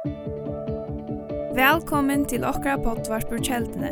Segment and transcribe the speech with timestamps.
[0.00, 0.16] Velkommen
[2.24, 3.90] til okra pottvarpur kjeldene.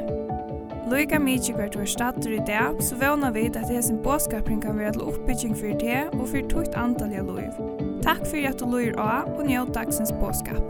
[0.88, 4.92] Loika mykje hvert var stater i dag, så vana vi at hesen båskapring kan være
[4.96, 7.52] til oppbygging for det og for tukt antall av loiv.
[8.06, 10.64] Takk for at du loir av og njød dagsens båskap.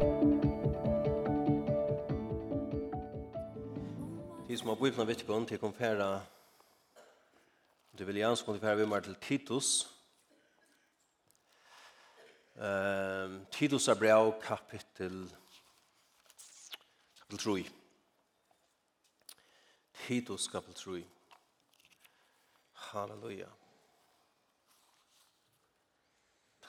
[4.49, 6.19] De som har bøyblna vittbund, til konfera, færa,
[7.95, 9.87] det vil jeg anskånd vi mer til Titus,
[12.61, 15.31] Um, Titus brev kapittel
[17.29, 17.71] kapitel 3.
[20.07, 21.05] Titus kapittel 3.
[22.73, 23.47] Halleluja.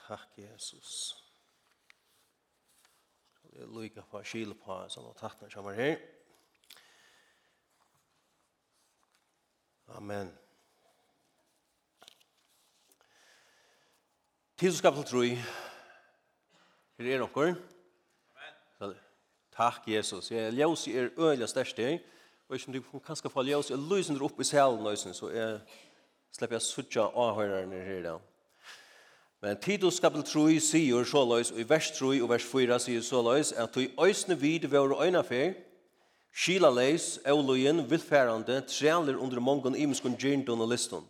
[0.08, 1.23] Takk, Jesus.
[3.53, 5.98] Jeg lykker på skil på sånn at tattene kommer her.
[9.98, 10.30] Amen.
[14.58, 15.34] Titus kapittel 3.
[16.99, 17.55] Her er dere.
[18.81, 18.95] Amen.
[19.55, 20.31] Takk, Jesus.
[20.31, 22.00] Jeg ljøs i er øyla største.
[22.50, 25.59] Og ikke om du kan skal få ljøs, jeg lyser opp i selen, så jeg
[26.36, 28.16] slipper jeg suttja avhørerne her da.
[29.41, 33.02] Men Titus kapitel 3 sier så løs, og i vers 3 og vers 4 sier
[33.02, 35.53] så løs, at du i øsne vid ved våre øyne fer,
[36.34, 41.08] skila leis, euløyen, vilfærande, trealer under mongon imenskon gjerndon og liston.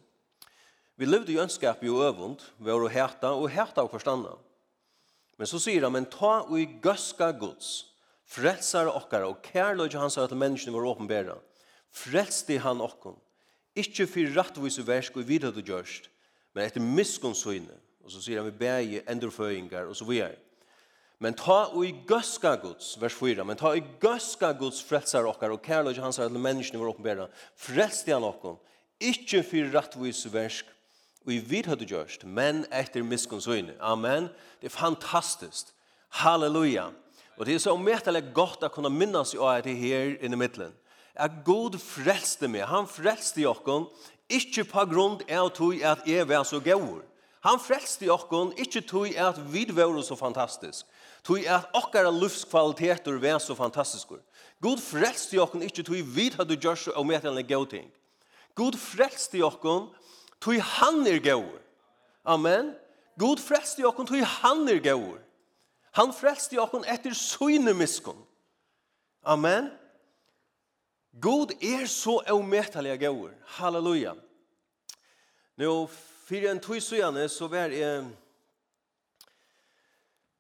[0.98, 4.38] Vi levde i ønskap i øvund, ved våre herta og herta og forstanda.
[5.40, 7.88] Men så sier han, men ta og i gøska gods,
[8.28, 11.38] frelsar okkara, og kærløy hans sa at menneskene var åpenbæra.
[11.96, 13.16] Frelste han okkon,
[13.80, 16.10] ikkje for rattvise versk og videre du gjørst,
[16.54, 20.36] men etter miskonsyne, og så sier han vi bæge endurføyingar, og så videre.
[21.20, 25.28] Men ta og i gøska gods, vers 4, men ta og i gøska gods frelsar
[25.28, 28.60] okkar, og kærløy hans sa at menneskene var åpenbæra, frelste han okkon,
[29.00, 30.68] ikkje for rattvise versk,
[31.30, 33.78] vi vid du gjort, men etter miskunnsøyne.
[33.80, 34.30] Amen.
[34.62, 35.74] Det er fantastiskt.
[36.10, 36.90] Halleluja.
[37.38, 40.42] Og det er så omettelig godt å kunne minnes jo at det her inne i
[40.42, 40.74] midtelen.
[41.16, 42.66] At God frelste meg.
[42.68, 43.88] Han frelste jokken,
[44.30, 47.00] ikke på grunn av tog at jeg var så gøy.
[47.48, 50.86] Han frelste jokken, ikke tog at vi var så fantastisk.
[51.24, 54.20] Tog at okkara livskvaliteter var så fantastiske.
[54.62, 57.88] God frelste jokken, ikke tog vi hadde gjort så omettelig gøy ting.
[58.56, 59.88] God frelste jokken,
[60.40, 61.60] Tui han er gaur.
[62.26, 62.74] Amen.
[63.20, 65.20] God frelste jokken, tui han er gaur.
[65.98, 68.20] Han frelste jokken etter søgne miskon.
[69.24, 69.72] Amen.
[71.20, 73.34] God er så omettelig gaur.
[73.58, 74.14] Halleluja.
[75.60, 75.74] Nå,
[76.30, 78.08] fyrir en tui søgjane, så var jeg...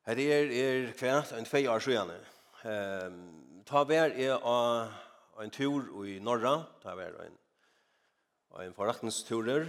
[0.07, 2.15] Her er, er kvært en fei år sjøene.
[2.65, 3.19] Ehm,
[3.67, 4.39] ta vær er
[5.43, 7.35] en tur i Norra, ta vær en
[8.57, 9.67] en forretningsturer,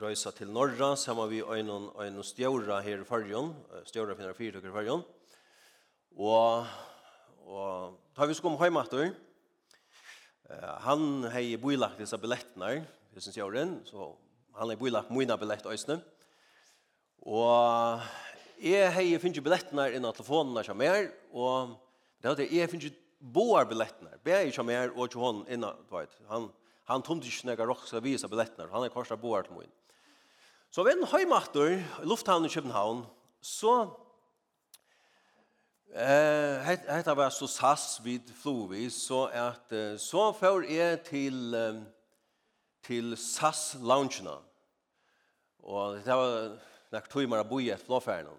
[0.00, 3.52] røysa til Norra, saman vi øynon, øynon stjåra her i fargen,
[3.84, 5.02] stjåra finner fyrtøkker i fargen.
[6.16, 6.70] Og,
[7.44, 9.12] og da vi skom hjemme etter,
[10.86, 12.80] han hei boilagt disse billettene,
[13.12, 14.08] hvis han stjåren, så
[14.56, 16.00] han hei boilagt mine billett øyne.
[17.28, 18.08] Og
[18.64, 21.76] jeg hei finner billettene innan telefonen som er, og
[22.20, 25.84] det er at jeg finner boar billettene, be jeg som er og til hånden innan,
[25.84, 26.48] du vet, han
[26.90, 28.70] Han tomte ikke når jeg råkse å vise billettene.
[28.72, 29.72] Han er korset boer til min.
[30.70, 33.04] Så ved en høymatter i lufthavnen i København,
[33.42, 33.74] så
[35.94, 41.80] eh, hetta var så sass vid Flovis, så, at, uh, så får jeg til, um,
[42.86, 44.36] til SAS-loungene.
[45.62, 46.54] Og det var
[46.90, 48.38] når tog meg å bo i et flåferden.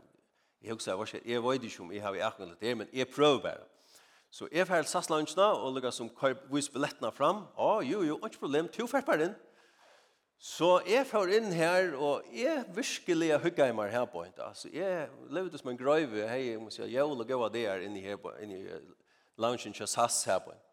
[0.62, 3.10] Jeg husker, jeg var ikke, jeg var ikke om jeg har akkurat det, men jeg
[3.10, 3.71] prøver bare.
[4.32, 6.08] Så jeg får sas lunchna og lukka som
[6.54, 7.44] vis billettene fram.
[7.52, 9.34] Å, oh, jo, jo, ikke problem, to fært bare inn.
[10.42, 14.32] Så jeg får inn her, og jeg virkelig er hygga i meg her på en
[14.38, 14.56] dag.
[14.58, 17.66] Så jeg levde som en grøyve, hei, jeg må si, jeg vil gå av det
[17.68, 18.80] her inne her på, inne i
[19.44, 20.64] lunchen til sas her på en.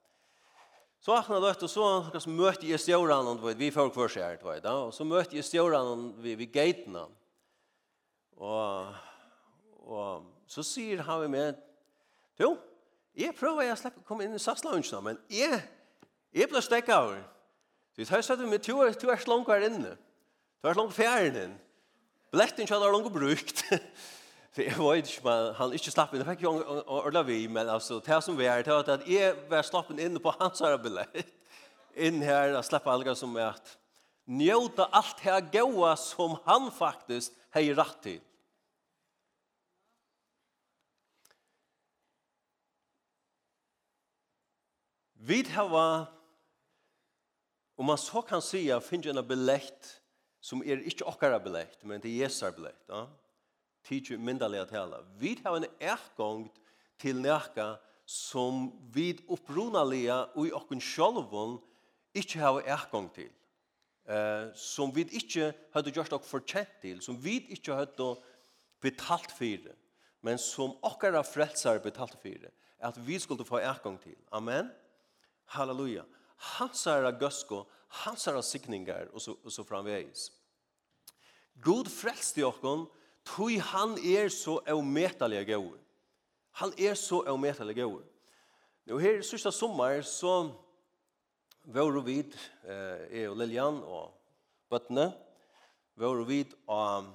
[1.02, 4.62] Så akkurat løtt, og så lukka som møtte jeg stjåranen, vi får hver seg her,
[4.62, 4.78] da.
[4.86, 7.04] Og så møtte jeg stjåranen ved, ved gatene.
[8.38, 8.96] Og,
[9.82, 11.58] og så sier han med,
[12.38, 12.54] jo,
[13.18, 15.58] Jeg prøver jeg slipper komme inn i satsloungen, men jeg,
[16.34, 17.16] jeg ble stekket av.
[17.96, 19.96] Så jeg sa til meg, du er, du er slank her inne.
[20.62, 21.56] Du er slank fjæren inn.
[22.30, 23.64] Bletten kjønner er langt brukt.
[24.54, 26.22] Så jeg var ikke, men han ikke slapp inn.
[26.22, 26.52] Jeg fikk jo
[26.94, 30.18] ordla vi, men altså, det som vi er, det var at jeg var slapp inn
[30.22, 31.18] på hans arbeid.
[31.98, 33.74] Inn her, og slapp alga som er at
[34.28, 38.18] njøte alt her gode som han faktisk har rett til.
[45.20, 46.06] Vi har,
[47.76, 50.00] om man så kan säga, finns en billett
[50.40, 52.84] som er ikke okkara billett, men det er Jesar billett.
[52.86, 53.08] Ja?
[53.82, 55.02] Tidsi myndaliga tala.
[55.18, 56.46] Vi har en ergang
[56.98, 57.76] til näka
[58.06, 61.58] som vi upprunaliga og i åkken sjolvon
[62.16, 63.30] ikkje har ergang til.
[64.08, 68.14] Eh, som vi ikkje hadde gjort och fortjent til, som vi ikkje hadde
[68.80, 69.74] betalt fyrir,
[70.22, 74.16] men som okkara frälsar betalt fyrir, at vi skulle få ergang til.
[74.32, 74.70] Amen.
[75.54, 76.04] Halleluja.
[76.58, 77.64] Hansara gøsko,
[78.04, 80.28] hansara sikningar, og så, og så framvegis.
[81.64, 82.86] God frelst i okkon,
[83.26, 85.78] tog han er så avmetalige gauer.
[86.60, 88.04] Han er så avmetalige gauer.
[88.88, 90.50] Nå her sørste sommer, så
[91.68, 92.20] var vi,
[92.64, 94.14] eh, jeg og Lilian og
[94.70, 95.10] Bøttene,
[95.98, 97.10] var vi av,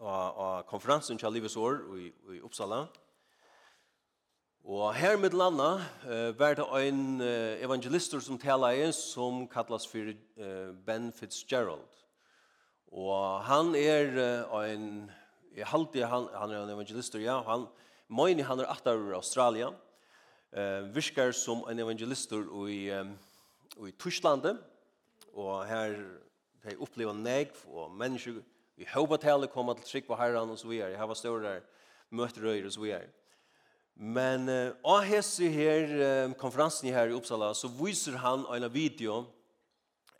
[0.00, 3.03] av, av konferansen til livets år i, i Uppsala, og
[4.64, 5.74] Og her med landa
[6.08, 11.84] uh, var det en uh, evangelister som tala i som kallas for uh, Ben Fitzgerald.
[12.88, 14.08] Og han er
[14.48, 15.10] uh, en,
[15.52, 17.66] jeg halte han, han er en evangelister, ja, han,
[18.08, 23.18] Moini han er atar ur Australia, uh, virkar som en evangelister i, um,
[23.84, 24.62] i Torslandet,
[25.34, 25.92] og her
[26.64, 28.40] de opplever neg og mennesker
[28.80, 31.54] i hovetallet koma til trygg på herren og så videre, jeg har vært større
[32.08, 33.12] møterøyer og så videre.
[33.94, 35.90] Men uh, av hese her
[36.26, 39.20] um, konferansen her i Uppsala så viser han en video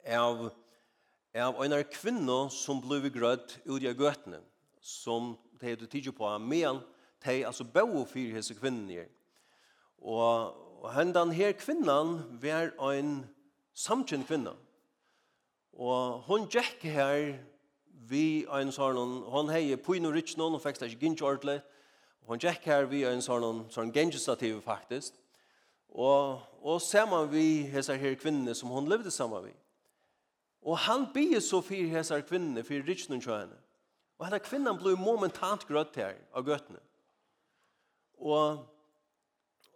[0.06, 0.46] av,
[1.34, 4.38] av en kvinne som ble grøtt ut i gøtene
[4.84, 6.82] som de hadde tidlig på men
[7.24, 9.08] de altså bo for hese kvinnen her.
[9.98, 10.52] Og,
[10.84, 13.24] og hendan her kvinnan var en
[13.74, 14.52] samkjent kvinna.
[15.74, 17.32] Og hon gikk her
[18.04, 21.62] vi en sånn, hon hei på inn og rytsen, hon fikk det ikke gint ordentlig,
[22.26, 25.16] hon gikk her vi en sånn, sånn gengestativ faktisk,
[25.94, 26.80] og, og
[27.10, 29.52] man vi hessar her kvinnene som hon levde sammen vi.
[30.64, 33.58] Og han bygde så fyrir hessar kvinnene, fyrir ritsnum kjø henne.
[34.18, 36.80] Og henne kvinnan ble momentant grøtt her av gøttene.
[38.24, 38.64] Og,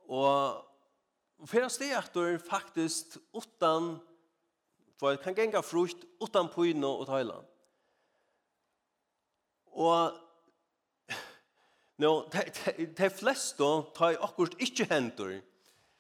[0.09, 3.99] og fyrir stegaktor faktisk utan,
[4.99, 7.45] for jeg kan genga frukt utan pyno og Thailand.
[9.79, 10.17] Og
[11.99, 12.13] Nå,
[12.99, 15.39] de fleste tar akkurat ikke hendur.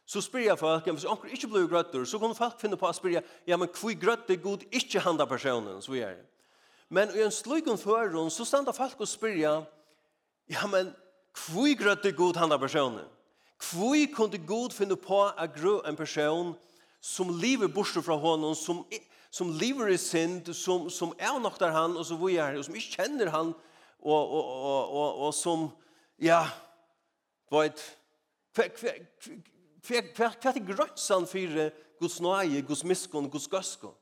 [0.09, 2.95] Så spyr jeg folk, hvis akkurat ikke blir grøtter, så kan folk finne på å
[2.97, 6.23] spyr ja, men hvor grøtter god ikke handa personen, så er.
[6.89, 10.95] Men i en slukken føren, så stender folk og spyr ja, men
[11.49, 13.05] hvor grøtter god handa personen?
[13.59, 16.55] Hvor kunne god finne på å grø en person
[17.05, 18.85] som lever bortsett fra honom, som,
[19.35, 22.79] som lever i synd, som, som er nokter han, og så vi er, og som
[22.79, 23.53] ikke kjenner han,
[23.99, 25.69] og, og, og, og, og som
[26.19, 26.43] ja,
[27.50, 27.82] vet,
[28.55, 29.38] hver, hver, hver,
[29.87, 33.94] hver, hver er grønnsan for Guds nøye, Guds miskon, Guds gøskon?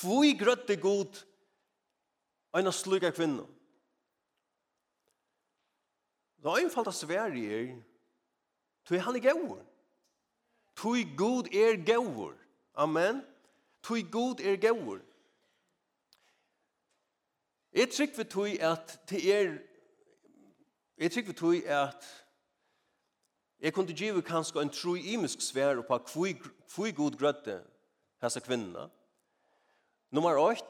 [0.00, 1.18] Hvor er grøtte god
[2.56, 3.44] en av slukka kvinna?
[6.42, 7.74] Det er einfalt av Sverige er,
[8.88, 9.60] tog han er gaur.
[10.76, 12.32] Tog god er gaur.
[12.74, 13.20] Amen.
[13.82, 14.98] Tog god er gaur.
[17.72, 19.52] Jeg trykker vi tog at det er
[20.98, 22.04] Jeg tykker vi tog at
[23.60, 25.98] jeg kunne give kanskje en tro imisk svær på
[26.74, 27.60] hvor god grøtte
[28.22, 28.90] hese kvinnerne.
[30.10, 30.64] Nummer 8,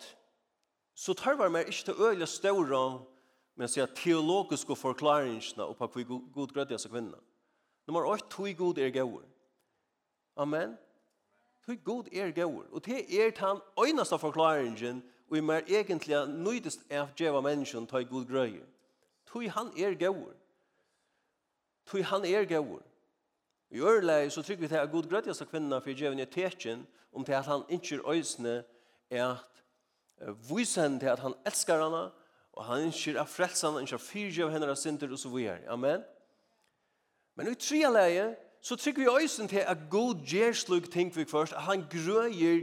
[0.94, 3.04] så tar vi meg ikke til øyelig større
[3.56, 6.04] med å si teologiske forklaringene på hvor
[6.34, 7.20] god grøtte hese kvinnerne.
[7.86, 9.26] Nummer 8, tog god er gøyere.
[10.36, 10.76] Amen.
[11.66, 12.68] Tog god er gøyere.
[12.70, 17.86] Og det er den øyneste forklaringen og i mer egentlig nøydest av djeva gjøre menneskene
[17.86, 18.68] tog god grøyere.
[19.32, 20.34] Tui han er gaur.
[21.88, 22.82] Tui han er gaur.
[23.72, 26.84] I ørlei så trykker vi til at god grødjas av kvinna for djevn i tekjen
[27.12, 28.58] om til at han ikke øysene
[29.10, 29.62] er at
[30.48, 32.10] vysen til at han elskar henne
[32.52, 35.62] og han ikke er frelst henne, ikke er fyrtjøv henne av synder og så videre.
[35.72, 36.02] Amen.
[37.36, 38.26] Men i tria leie
[38.62, 42.60] så trykker vi øysen til at god gjer slug ting vi først, at han grøyer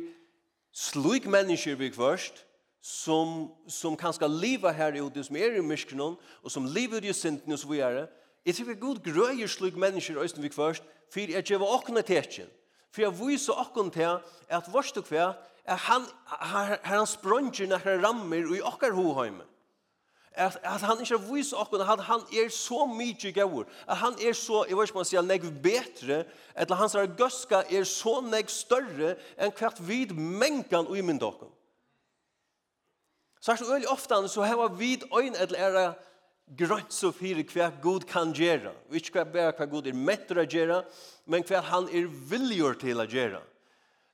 [0.71, 2.45] slug mennesker vi først,
[2.81, 7.05] som, som kan ska leva här i det som är i myskene, och som lever
[7.05, 8.07] i synden och så vidare.
[8.45, 12.01] jeg tror vi god gröjer slug människor i Østen vi først, for jeg gjør åkne
[12.01, 12.47] tecken.
[12.91, 14.19] För jag visar åkne till
[14.49, 15.33] att vårt och hver,
[15.65, 19.41] at han, her, han han när han rammer i åkar hoheim.
[20.35, 24.33] Att, att han inte visar åkne, att han är så mycket gøyere, Att han är
[24.33, 26.25] så, jeg vet ikke om han sier, negv betre,
[26.69, 31.47] hans göska är så negv större än kvart vid mänkan och i min døkken.
[33.39, 35.85] Så er det veldig ofte så har vi øyn eller ære
[36.57, 38.73] grønt så fire hva Gud kan gjøre.
[38.91, 40.83] Ikke hva bare hva Gud er metter å gjøre,
[41.25, 43.41] men hva han er villig til å gjøre.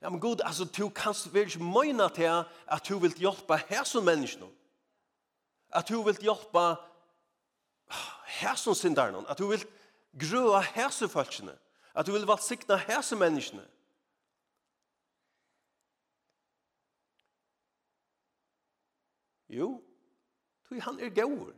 [0.02, 3.84] Ja, men Gud, altså, du kan vel ikke møyne til at du vil hjelpe her
[3.88, 4.50] som menneskene.
[5.72, 6.66] At du vil hjelpe
[8.38, 9.24] her som synderne.
[9.28, 9.64] At du vil
[10.20, 11.56] grøa her som folkene.
[11.96, 13.64] At du vil valsikne her som.
[19.56, 19.70] Jo,
[20.68, 21.54] tog han er gaur.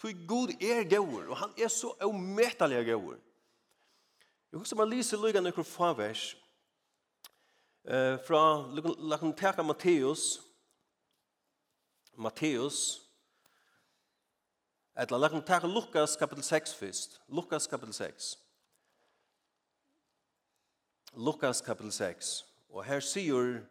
[0.00, 3.18] Tog god er gaur, og han er så ometalig gaur.
[4.52, 6.34] Jeg husker man lyser lyga nøkker favers
[7.84, 8.42] eh, fra
[9.08, 10.42] Lakonteka Matteus
[12.20, 13.02] Matteus
[14.92, 17.20] Etla, la kan taka Lukas kapitel 6 først.
[17.28, 18.38] Lukas kapitel 6.
[21.16, 22.44] Lukas kapitel 6.
[22.68, 23.62] Og her sier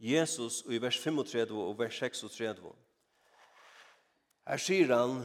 [0.00, 2.72] Jesus i vers 35 og vers 36.
[4.48, 5.20] Her sier han,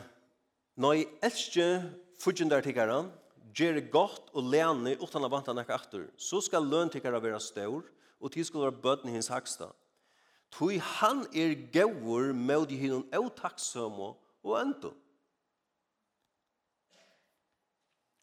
[0.76, 1.86] Nei, elskje
[2.20, 3.08] fudgjendar tikkaran,
[3.56, 7.86] gjere godt og leane utan av vantan ekka aktor, så skal løn tikkara vera stor,
[8.20, 9.70] og tid skal være bøtten hins haksta.
[10.52, 14.92] Toi han er gaur med i hinun au og endo.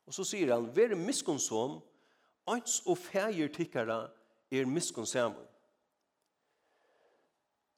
[0.07, 1.81] Og så sier han, Vere miskonsom,
[2.47, 4.11] ans og feir tikkara
[4.53, 5.49] er miskonsamon.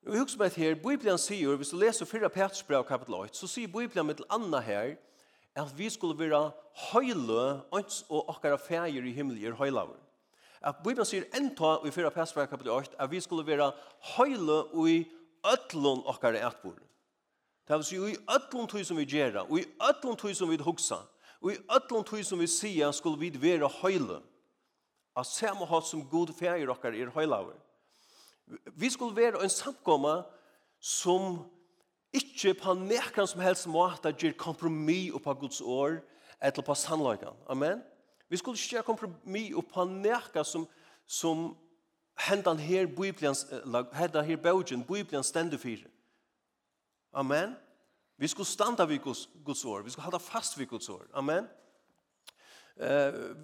[0.06, 3.70] Og husk meg her, Bibelen sier, hvis du leser 4 Petersbrev kapitel 8, så sier
[3.72, 4.98] Bibelen mitt anna her,
[5.56, 6.50] at vi skulle være
[6.90, 9.96] høyle, ans og akkara feir i himmelier høylaver.
[10.60, 13.70] At Bibelen sier enta i 4 Petersbrev kapitel 8, at vi skulle være
[14.18, 15.00] høyle og i
[15.54, 16.84] øtlån akkara etbord.
[17.64, 20.60] Det vil si, i øtlån tog som vi gjør, og i øtlån tog som vi
[20.60, 21.00] hugsa,
[21.40, 24.20] og i øtlån tog som vi sier, skulle vi være høyle.
[25.16, 27.63] At samme hatt som god feir akkara er høylaver.
[28.76, 30.22] Vi skulle være en samkomma
[30.80, 31.38] som
[32.12, 35.98] ikke på nekran som helst måte gjør kompromis på Guds år
[36.42, 37.36] eller på sannløygan.
[37.48, 37.82] Amen.
[38.28, 40.68] Vi skulle ikke gjøre kompromis på nekran som,
[41.06, 41.56] som
[42.18, 43.34] hendan her Bibelen,
[43.94, 45.88] hendan her Bøgen, Bibelen stender for.
[47.12, 47.56] Amen.
[48.16, 49.82] Vi skulle standa vid Guds, Guds år.
[49.82, 51.06] Vi skulle halda fast vid Guds år.
[51.14, 51.48] Amen.
[52.76, 53.36] Uh,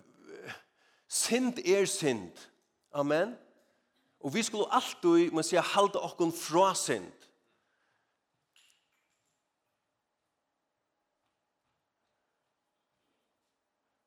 [1.09, 2.49] sind er sind.
[2.93, 3.23] Amen.
[3.23, 3.50] Amen
[4.21, 7.09] Og vi skulle alltid, man sier, halda okkon fra synd.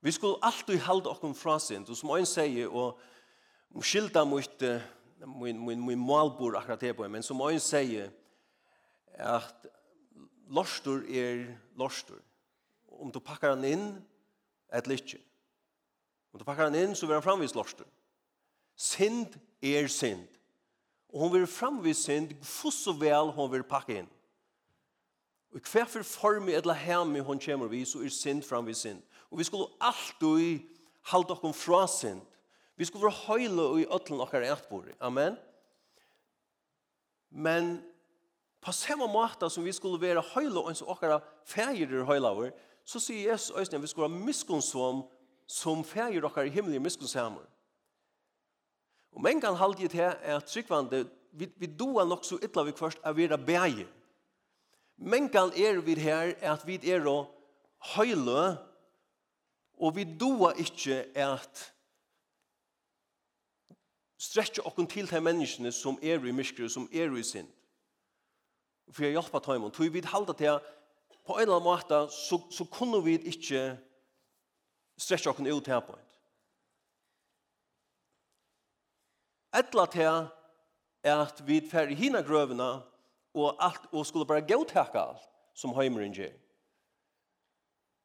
[0.04, 1.90] Vi skulle alltid halda okkon fra synd.
[1.90, 4.66] Og som ein sier, og skilda mot
[5.26, 8.12] min, min, min malbor akkurat det på, men som ein sier,
[9.18, 9.66] at
[10.54, 11.48] lorstur er
[11.80, 12.22] lorstur.
[13.02, 13.90] Om du pakkar han inn,
[14.74, 15.16] et litt.
[16.34, 17.88] Om du pakkar han inn, så vil han framvis lorstur.
[17.88, 18.03] Lorstur
[18.76, 20.28] Synd er synd.
[21.14, 24.10] Og hun vil framvis synd, for så vel hun vil pakke inn.
[25.54, 29.02] Og hver for form i eller hemme hun kommer vi, så er synd framvis synd.
[29.32, 30.60] Og vi skulle alltid
[31.06, 32.22] halde oss fra synd.
[32.76, 34.90] Vi skulle være høyle i øtlen okkar etbord.
[35.00, 35.38] Amen.
[37.30, 37.84] Men
[38.62, 42.52] på samme måte som vi skulle være høyle og okkar fægir i høylaver,
[42.86, 45.04] så sier Jesus at vi skulle være miskunnsom
[45.48, 47.46] som fægir okkar i himmelen miskunnsammer.
[49.14, 53.02] Og men kan halde til at tryggvande, vi, vi doa nok så ytla vi først
[53.04, 53.88] av vera bæge.
[54.98, 57.26] Men kan er vi her at vi er å
[57.96, 58.58] høyle,
[59.78, 61.64] og vi doa ikkje at
[64.22, 67.50] stretja okkun til de menneskene som er i myskru, som er i synd.
[68.94, 69.74] For jeg hjelper tøymon.
[69.74, 70.62] Tøy vi halda til
[71.24, 73.64] på en eller annen måte så, så kunne vi ikkje
[75.00, 75.98] stretja okkon ut her på.
[79.54, 80.28] Etla til
[81.04, 82.70] at vi fer i hina grøvene
[83.34, 86.34] og, alt, og skulle bare gautakka alt som heimeren gjør.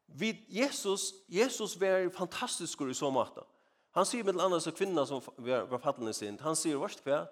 [0.07, 3.45] Vi, Jesus, Jesus var fantastisk i så måte.
[3.97, 7.25] Han sier med annars så kvinna som var, var fattende sin, han sier verst hva,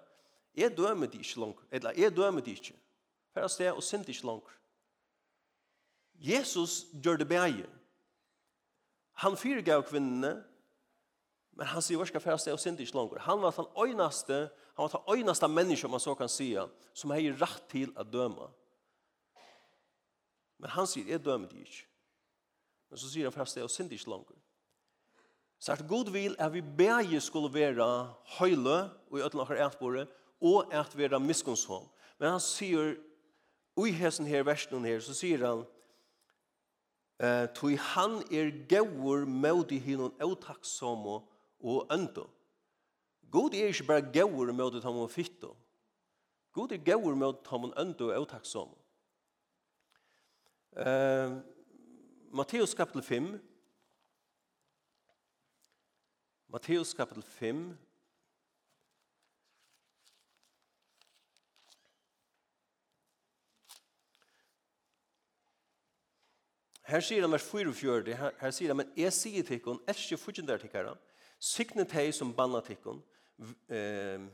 [0.58, 2.74] jeg dømer de ikke langt, eller jeg dømer de ikke.
[3.34, 4.48] Færre sted og sint ikke langt.
[6.18, 7.66] Jesus gjør det beie.
[9.22, 10.42] Han fyrirgav kvinnene,
[11.58, 13.22] Men han sier, hva skal fære og synd ikke langer?
[13.26, 14.36] Han var den øynaste,
[14.76, 16.62] han var den øynaste menneske, om man så kan sige,
[16.94, 18.46] som har rett til å døme.
[20.58, 21.86] Men han sier, jeg dømer det ikke.
[22.90, 24.38] Men så sier han fære og synd ikke langer.
[25.58, 27.88] Så at god vil er vi begge skulle være
[28.38, 28.78] høyle,
[29.10, 30.06] og i øtlen av etbordet,
[30.40, 31.90] og at være miskunnshånd.
[32.18, 32.94] Men han sier,
[33.78, 35.66] i hessen her, versen her, så sier han,
[37.18, 41.24] Eh, tui han er gaur mødi hinun autakssomo
[41.60, 42.26] og ønto.
[43.30, 45.56] God er ikke bare gauur med at han fytto.
[46.52, 48.74] God er gauur med at han ønto og taksom.
[50.78, 51.38] Uh,
[52.30, 53.40] Matteus kapitel 5
[56.48, 57.78] Matteus kapitel 5
[66.88, 70.16] Her sier han vers 44, her, her sier han, men jeg sier til henne, elsker
[70.40, 70.94] der til henne,
[71.38, 73.02] Signe hei som banna tikkun,
[73.68, 74.26] eh,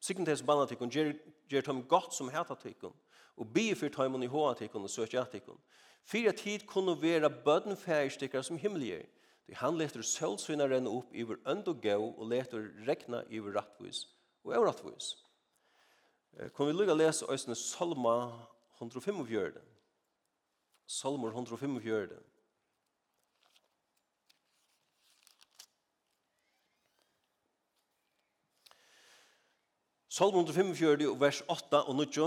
[0.00, 1.14] signe hei som banna tikkun, ger,
[1.48, 2.92] ger tom gott som heta tikkun,
[3.36, 5.58] og bi fyr tom i hoa tikkun og søkja tikkun.
[6.04, 7.76] Fyra tid kunne vera bøden
[8.42, 9.06] som himmelgjør,
[9.46, 14.06] Det han leter solsvinna renne upp iver ønd og gau og leter rekna iver rattvis
[14.44, 15.16] og er rattvis.
[16.56, 18.32] Kan vi lukka lesa òsne Salma
[18.80, 19.60] 145?
[20.86, 22.08] Salmor 145.
[30.14, 32.26] Salm 145, vers 8 og 9,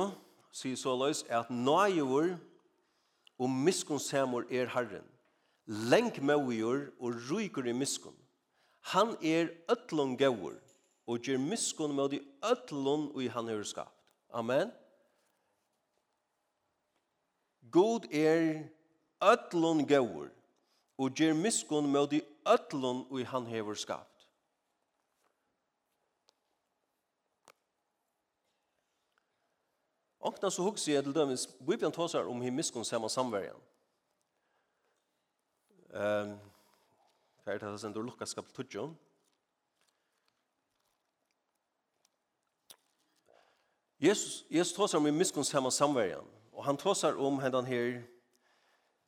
[0.51, 2.33] sier så løs, er at nøyevor
[3.39, 5.05] og miskunnsemor er Herren.
[5.87, 8.17] Lenk møyevor og ryker i miskunn.
[8.91, 10.57] Han er øtlån gøyvor
[11.07, 12.19] og gjør miskunn med de
[12.51, 13.95] øtlån og i han hører skapt.
[14.35, 14.75] Amen.
[17.71, 18.67] God er
[19.31, 20.27] øtlån gøyvor
[20.99, 24.16] og gjør miskunn med de øtlån og i han hører skapt.
[30.27, 33.59] Onkna så hugsi jeg til dømes, Bibelen tåsar om himmiskon saman samverjan.
[35.95, 36.33] Um,
[37.43, 38.49] hva er det som du lukka skap?
[43.99, 48.03] Jesus, Jesus tåsar om himmiskon saman samverjan, og han tåsar om hendan her,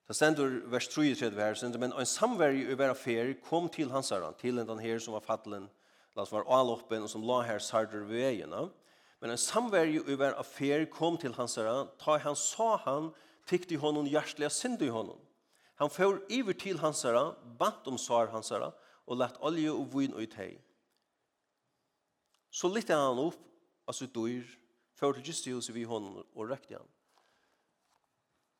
[0.10, 4.10] Det stendur vers 33 her, stendur, men en samverje i vera fer kom til hans
[4.42, 5.70] til hendan her som var fattelen,
[6.18, 8.64] lass som var aloppen, og som la her sardur ved egena.
[8.64, 8.88] Ja?
[9.20, 11.88] Men en samvärje över fer kom til hans herre.
[12.00, 13.12] Ta han sa han
[13.44, 15.20] fick de honom hjärtliga synd i honom.
[15.76, 18.72] Han får iver til hans herre, bant om sar hans herre
[19.10, 20.62] og lät olja och vin ut hei.
[22.50, 23.40] Så lite han upp
[23.88, 24.44] altså dyr
[24.96, 26.88] får til just hos vi honom og räckte han.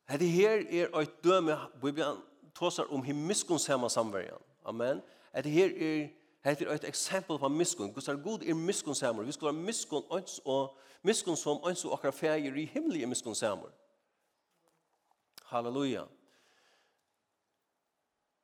[0.08, 2.22] Hette her er ett døme, Bibelen
[2.54, 4.42] tåsar om himmelskons hemma samverjan.
[4.64, 5.02] Amen.
[5.34, 6.08] Hette her er
[6.44, 7.92] Hetta er eitt eksempel på miskunn.
[7.92, 9.26] Gud er god er miskunn samur.
[9.28, 13.34] Vi skal vera miskunn eins og miskunn som eins og okkar í i er miskunn
[13.34, 13.72] samur.
[15.50, 16.06] Halleluja.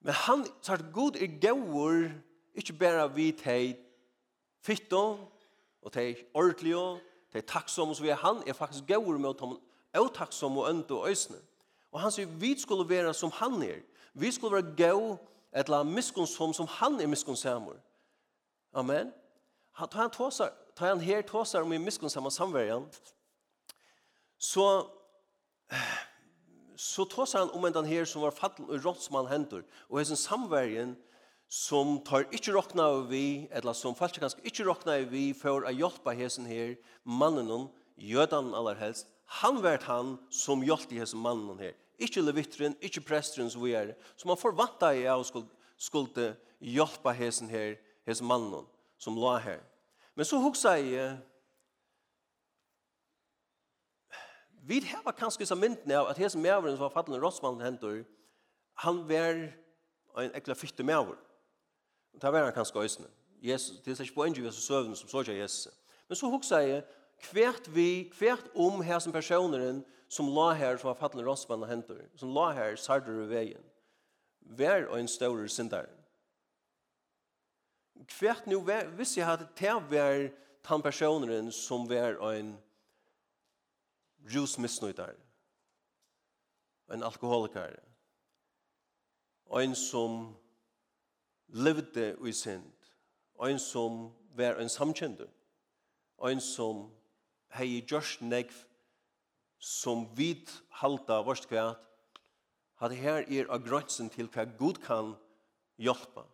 [0.00, 2.10] Men han sagt god er gaur
[2.54, 3.76] ikkje berre vi tei
[4.62, 5.18] fitto
[5.82, 6.98] og tei ordlio,
[7.32, 9.56] tei takksom og så vi han er faktisk gaur med tom
[9.96, 11.38] og takksom og ønt og øysne.
[11.92, 13.80] Og han sier vi skulle være som han er.
[14.14, 15.16] Vi skulle være gaur
[15.56, 17.78] Etla miskunnsom som han er miskunnsamur.
[18.76, 19.12] Amen.
[19.72, 22.84] Han tar han tåsar, tar han her tåsar om i miskunnsamma samverjan.
[24.38, 24.66] Så
[26.76, 29.64] så tåsar han om en den her som var fattel og råtsmann hendur.
[29.88, 30.94] Og hans samverjan
[31.48, 35.64] som tar ikkje rokna av vi, eller som falsk kanskje ikkje rokna av vi for
[35.64, 39.08] å hjelpa hesen her, mannen, jødan aller helst,
[39.40, 43.94] han vært han som hjelpte hesen mannen her ikke levitteren, ikke presteren som vi er.
[44.16, 48.66] Så man forvanta i av skulle, skulle hjelpe hesen her, hesen mannen
[48.98, 49.62] som la her.
[50.16, 51.16] Men så hugsa jeg,
[54.66, 58.02] vi har kanskje så myndene av at hesen mæveren som var fattende rådsmannen hentur,
[58.82, 59.46] han var
[60.18, 61.16] en ekla fytte mæver.
[62.14, 63.08] Og det var han kanskje øysene.
[63.42, 65.68] Jesus, det er ikke på en Jesus søvn som så ikke Jesus.
[66.08, 66.82] Men så hugsa jeg,
[67.32, 71.68] hvert vi, hvert om her som personeren, som la her, som var fattelig råsmann og
[71.68, 73.64] hentur, som la her, sardur i veien,
[74.40, 75.88] vær og en større syndar.
[78.06, 78.60] Kvært nu,
[78.96, 80.28] hvis jeg hadde til vær
[80.64, 82.56] tan personen som vær og en
[84.34, 85.14] rusmissnøytar,
[86.92, 87.74] en alkoholikar,
[89.60, 90.36] en som
[91.48, 92.72] levde i synd,
[93.42, 95.30] en som vær en samkjendur,
[96.28, 96.86] en som
[97.56, 98.54] hei gjørst negv
[99.58, 101.76] som vid halda vårt kvæt,
[102.80, 105.14] at det her er av grønsen til hva Gud kan
[105.80, 106.24] hjelpe.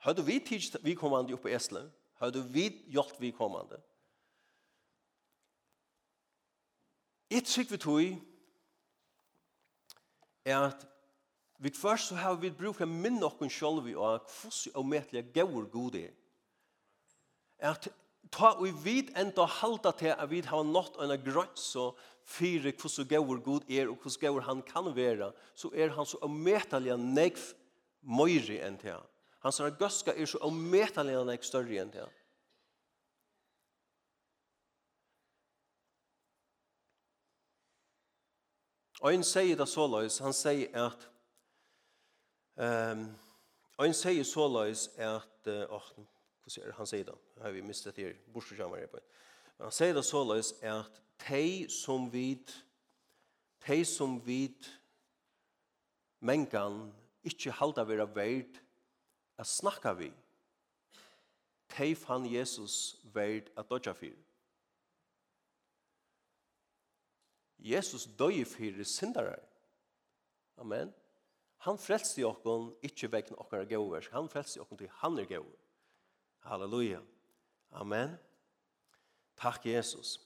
[0.00, 3.80] Har du vidt tidst vi kommande oppe i Esle, Har du vidt hjulpet vi kommande.
[7.30, 8.00] Et sikker vi tog
[10.44, 10.86] er at
[11.58, 15.24] vi først så har vi bruk for å minne oss selv og hvordan og metelig
[15.32, 16.12] gaur god er.
[17.58, 17.88] At
[18.30, 21.90] ta og vid enda halda til at vi har nått en så
[22.24, 26.18] fyrir hvordan gaur god er og hvordan gaur han kan være, så er han så
[26.22, 27.40] ometallig negv
[28.02, 29.00] møyri enn til.
[29.42, 32.08] Hans ragøska er så ometallig negv større enn til.
[39.00, 39.68] Og en sier det
[40.20, 41.06] han sier at
[42.60, 43.06] um,
[43.80, 44.24] og en sier
[45.00, 45.86] er at uh, oh,
[46.50, 48.98] så han säger då, har vi mistet det här, på.
[49.56, 52.50] Men han säger då er att de som vid,
[53.66, 54.64] de som vid
[56.18, 58.58] mänkan ikke halda vera verd
[59.36, 60.12] a snakka vi,
[61.76, 64.16] de fann Jesus verd at dodja fyr.
[67.60, 69.42] Jesus døy fyrir syndarar.
[70.56, 70.92] Amen.
[71.64, 75.69] Han frelste okkon ikkje vegna okkara gauversk, han frelste okkon til han er gauversk.
[76.44, 77.00] Halleluja.
[77.72, 78.18] Amen.
[79.36, 80.18] Takk, Jesus.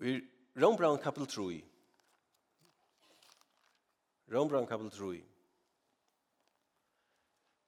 [0.00, 0.20] Vi
[0.56, 1.64] Rombrand kapitel 3.
[4.32, 5.24] Rombrand kapitel 3.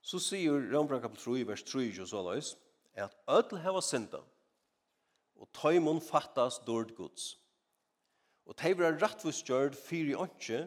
[0.02, 2.56] Så sier Rombrand kapitel 3, vers 3, jo så løs,
[2.94, 4.20] at ødel heva synda,
[5.36, 7.38] og tøymon fattas dård gods.
[8.46, 10.66] Og teivra rattvis gjørd fyri åndsje,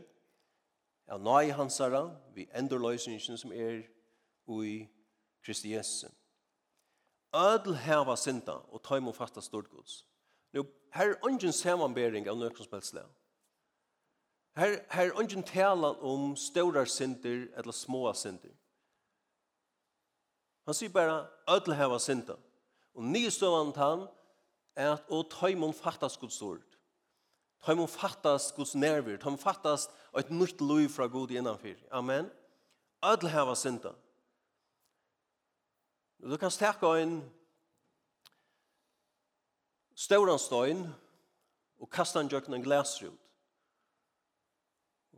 [1.12, 3.84] av nøy hansara, vi endorløysingen som er
[4.48, 4.88] ui
[5.45, 6.08] Kristi Jesu.
[7.36, 10.05] Ødel heva synda og taim og fatta stortgods.
[10.53, 13.08] Nu, her er ungen samanbering av nøkken spelslega.
[14.55, 18.53] Her, her er ungen tala om stårar synder eller små synder.
[20.65, 22.39] Han sier bare ødel heva synda.
[22.95, 24.08] Og nye støvandet han
[24.75, 26.71] er at og taim og fatta stortgods.
[27.65, 31.79] Har man fattast Guds nerver, har man fattast et nytt liv fra Gud innanfyr.
[31.91, 32.29] Amen.
[33.03, 33.95] Ödel hava synda.
[36.26, 37.20] Og du kan stekke en
[39.94, 40.80] stauranstøyn
[41.78, 43.20] og kasta en jøkken en glasrut.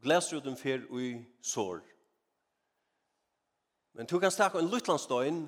[0.03, 1.79] Glasruten fer ui sår.
[3.95, 5.39] Men du kan stekke en lutlandstøyn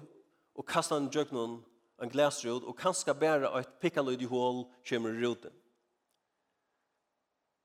[0.56, 1.60] og kasta en jøkken
[2.00, 5.52] en glasrut og kanskje bæra et pikkaløyd i hål kjemmer ruten.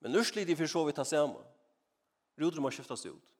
[0.03, 1.47] Men urslig de for så vidt ta samme.
[2.43, 3.34] Ruten må skiftas ut.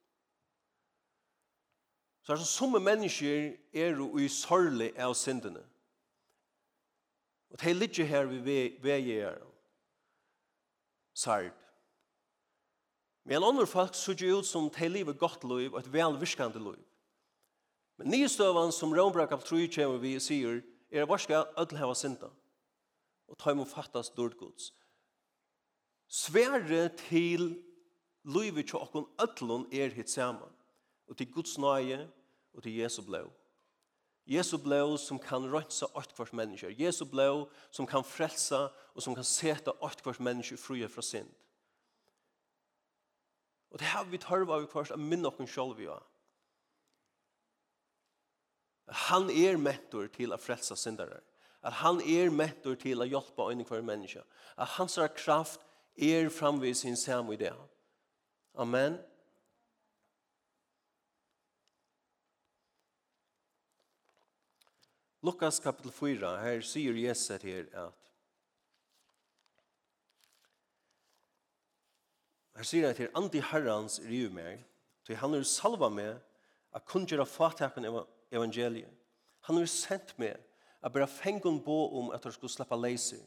[2.25, 5.61] Så er det som mennesker er jo i sørlig av syndene.
[7.53, 9.43] Og det er litt her vi veier
[11.15, 11.53] sørg.
[13.25, 16.81] Men andre folk ser jo ut som det livet godt liv og et velvirkende liv.
[18.01, 21.95] Men nye støvene som Rønbrak av tro kommer vi sier er at varska ødel hava
[21.95, 22.33] synda
[23.31, 24.73] og ta imot fattas dårdgods.
[26.09, 27.55] Sverre til
[28.25, 30.51] livet til åkken ødelen er hitt sammen
[31.15, 32.09] og til Guds nøye
[32.55, 33.31] og til Jesu blod.
[34.27, 36.75] Jesu blod som kan rønsa åt kvart mennesker.
[36.75, 41.31] Jesu blod som kan frelsa og som kan seta åt kvart mennesker frie fra synd.
[43.71, 46.03] Og det har vi tørva av kvart av minne okken sjolv vi har.
[49.07, 51.23] Han er mentor til å frelsa syndere.
[51.63, 54.27] At han er mentor til å hjelpa øyne hver menneske.
[54.59, 55.63] At hans kraft
[55.95, 57.55] er framvis sin samme idé.
[57.55, 58.99] Amen.
[58.99, 59.14] Amen.
[65.25, 67.93] Lukas kapitel 4, her sier Jesus her at
[72.57, 74.61] Her sier at til andi herrans riv meg,
[75.07, 76.19] til han er salva meg
[76.77, 77.89] at kunngjera fatakon
[78.31, 78.91] evangeliet.
[79.49, 80.37] Han er sendt meg
[80.85, 83.23] at bare fengon bo om at han skulle slappa leise,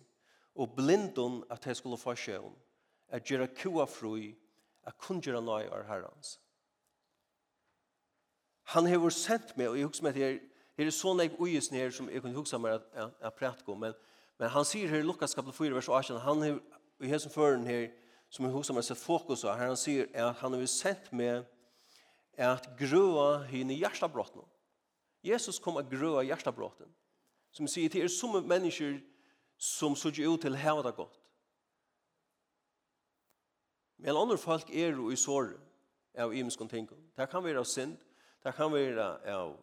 [0.54, 2.54] og blindun at han skulle få sjøen,
[3.10, 4.36] at gjera kua frui,
[4.86, 6.38] at kunngjera nøy av herrans.
[8.76, 10.40] Han har sendt meg, og jeg husker meg til
[10.78, 13.80] Det er sånne jeg uges nere som jeg kunne huske meg at jeg prater om,
[13.82, 13.96] men,
[14.38, 16.60] men han sier her i Lukas kapitel 4, vers 18, han har
[17.02, 17.88] i hesen føren her,
[18.30, 21.48] som jeg husker meg sett fokus av, her han sier at han har sett med
[22.38, 24.46] at grøa henne hjertabrottene.
[25.26, 26.92] Jesus kom og grøa hjertabrottene.
[27.52, 29.00] Som sier, det er som mennesker
[29.58, 31.18] som sier ut til hva det godt.
[33.98, 35.58] Men andre folk er jo i såret
[36.22, 36.86] av imenskene ting.
[37.18, 37.98] Det kan være av synd,
[38.46, 39.56] det kan være av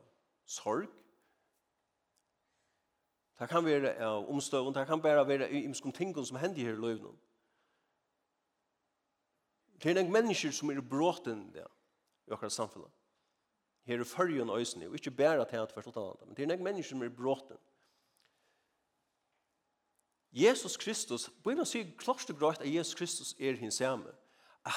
[0.50, 0.90] sorg,
[3.44, 6.72] Det kan være av omstøvende, det kan bare være i imskom tingene som hender her
[6.72, 7.18] i løvene.
[9.83, 11.66] Det er en mennesker som er bråten der,
[12.24, 12.88] i akkurat samfunnet.
[13.85, 16.46] Her er førjen og øsene, og ikke bare til at hvert og annet, men det
[16.46, 17.61] er en mennesker som er bråten.
[20.33, 24.16] Jesus Kristus, Bibelen sier klart og greit at Jesus Kristus er hans hjemme.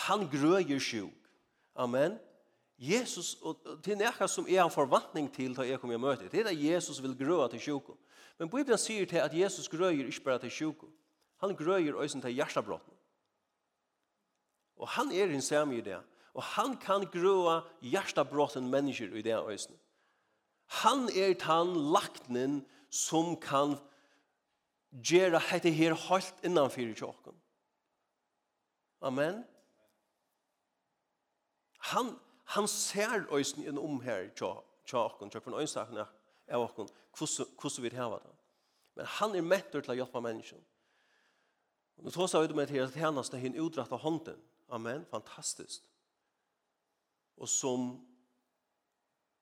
[0.10, 1.32] Han grøyer sjuk.
[1.76, 2.20] Amen.
[2.78, 6.30] Jesus, og det er nekka som er en forvantning til da jeg kommer i møte.
[6.30, 7.98] Det er at Jesus vil grøa til sjuko.
[8.38, 10.92] Men Bibelen sier til at Jesus grøyer ikke bare til sjuko.
[11.42, 12.94] Han grøyer også til hjertabrotten.
[14.78, 15.98] Og han er en samme i det.
[16.38, 19.74] Og han kan grøa hjertabrotten mennesker i det også.
[20.84, 22.60] Han er tan laknen
[22.94, 23.78] som kan
[24.92, 27.22] gjøre dette her helt innanfyr i
[29.02, 29.44] Amen.
[31.78, 34.54] Han han ser øysen en om her, tja,
[34.88, 36.06] tja okkon, tja øynsakene
[36.48, 38.36] av okkon, hvordan vi har det.
[38.96, 40.62] Men han er mettur til å hjelpe mennesken.
[41.98, 44.40] Og nå tås jeg ut med til at hennes er hinn utdratt av hånden.
[44.70, 45.84] Amen, fantastisk.
[47.38, 47.90] Og som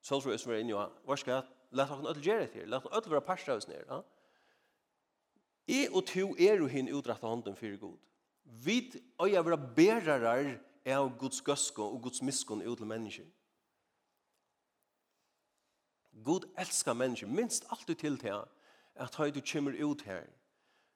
[0.05, 2.89] Sølsrøy som er inne i, hva skal jeg, let okkon ødel gjøre til, her, let
[2.91, 3.85] ødel være parst av oss ned.
[3.89, 4.01] ja?
[5.67, 7.97] I og to er jo hinn utdratt av hånden for god.
[8.65, 8.77] Vi
[9.21, 13.25] øya vera berarar er av Guds gøske og Guds miskunn ut til mennesker.
[16.23, 18.43] Gud elskar mennesker, minst alltid til til
[18.95, 20.23] at høy du kommer ut her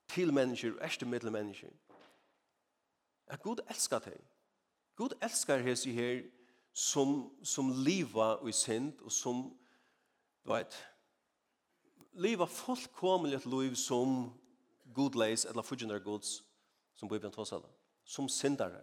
[0.08, 1.69] til mennesker erste middel mennesker.
[3.28, 4.21] At Gud elskar deg.
[4.95, 6.23] Gud elskar hans i her
[6.73, 9.58] som, som liva og i sind og som,
[10.45, 10.75] du vet,
[12.13, 14.32] liva fullkomlig et liv som
[14.95, 16.43] Gud leis eller fudgener Guds
[16.95, 17.69] som Bibelen tås alla,
[18.04, 18.82] som syndare.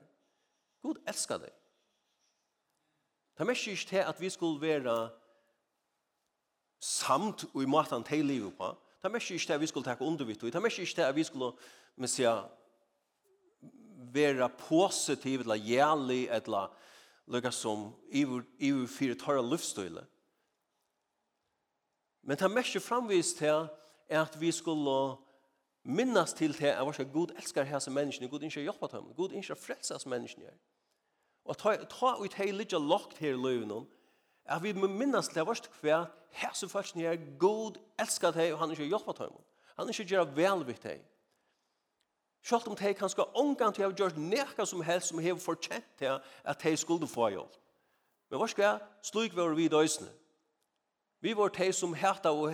[0.83, 1.55] God elskar deg.
[3.37, 5.11] Det er mest ikke til at vi skulle være
[6.81, 8.69] samt og i maten til livet på.
[9.03, 10.41] Det er mest ikke til at vi skulle takke undervitt.
[10.41, 11.53] Det er mest ikke til at vi skulle,
[11.97, 12.47] men sier,
[14.12, 16.73] være positiv eller jævlig eller
[17.27, 18.25] lukka som i
[18.59, 20.07] iver fire tørre luftstøyle.
[22.23, 23.69] Men det er mest framvist til
[24.09, 25.17] at vi skulle
[25.87, 29.59] minnas til det at varska god elskar hese menneskene, god innskjer hjelpa dem, god innskjer
[29.59, 30.51] frelses menneskene.
[31.46, 33.87] Og ta, ta ut hei litt lagt her i løven,
[34.46, 36.07] at vi minnas til varska hva
[36.40, 39.37] hese folkene er god elskar hei og han innskjer hjelpa dem.
[39.77, 40.99] Han innskjer gjerra velvikt hei.
[42.46, 45.87] Sjalt om de kan skal omgang til å gjøre nekka som helst som har fortjent
[45.99, 47.57] til at de skulle få hjelp.
[48.31, 48.87] Men hva skal jeg?
[49.07, 50.11] Slik var vi i døysene.
[51.22, 52.53] Vi var de som herta og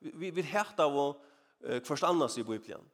[0.00, 1.22] vi, vi herta og
[1.84, 2.84] kvart annars i Bibelen.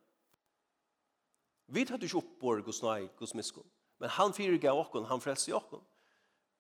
[1.71, 3.67] Vi tar ikke opp vår Guds nøy, Guds miskunn.
[4.01, 5.83] Men han fyrirgav okkon, han frelser okkon.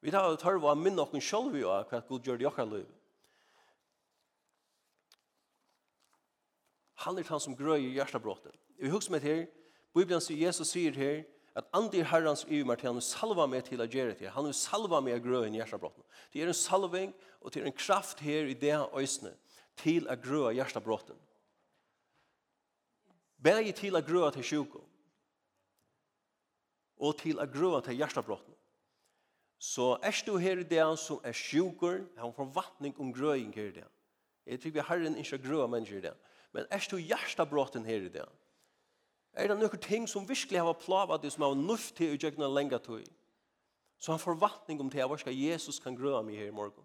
[0.00, 2.68] Vi tar et hørve av minne okkon sjølv vi av hva Gud gjør i okkar
[2.70, 2.88] liv.
[7.04, 8.52] Han er han som grøy i hjertabråten.
[8.80, 9.46] Vi husker med her,
[9.96, 11.22] Bibelen sier, Jesus sier her,
[11.58, 14.30] at andir herrans i meg til han salva meg til å gjøre det.
[14.36, 16.04] Han vil salva meg av grøy i hjertabråten.
[16.30, 19.32] Det er en salving, og det er en kraft her i det øsne
[19.80, 21.18] til å grøy i hjertabråten.
[23.40, 24.85] Bæg til å grøa til sjuko
[27.00, 28.53] og til å grøa til hjertabrotten.
[29.61, 33.70] Så er du her i det som er sjuker, har en forvattning om grøying her
[33.70, 33.87] i det.
[34.46, 36.14] Jeg tror vi har en ikke grøy mennesker i det.
[36.53, 38.26] Men er du hjertabrotten her i det?
[39.33, 42.48] Er det noen ting som virkelig har plavet det som har nøft til å gjøre
[42.50, 43.05] lenge til?
[44.00, 46.85] Så han forvattning om det, hva skal Jesus kan grøa meg her i morgen?